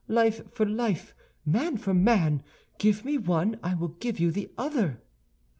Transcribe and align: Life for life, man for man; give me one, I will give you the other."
Life 0.07 0.51
for 0.51 0.65
life, 0.65 1.13
man 1.45 1.77
for 1.77 1.93
man; 1.93 2.41
give 2.79 3.05
me 3.05 3.19
one, 3.19 3.59
I 3.61 3.75
will 3.75 3.89
give 3.89 4.19
you 4.19 4.31
the 4.31 4.49
other." 4.57 4.99